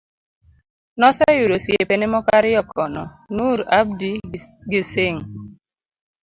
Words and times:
Noseyudo 0.99 1.53
osiepene 1.59 2.05
moko 2.13 2.29
ariyo 2.39 2.61
kono, 2.71 3.03
Noor 3.35 3.59
Abdi 3.79 4.11
gi 4.69 4.81
Singh 4.91 5.23